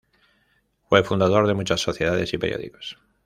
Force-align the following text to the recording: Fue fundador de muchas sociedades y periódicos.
Fue 0.89 1.03
fundador 1.03 1.45
de 1.45 1.53
muchas 1.53 1.81
sociedades 1.81 2.33
y 2.33 2.39
periódicos. 2.39 2.97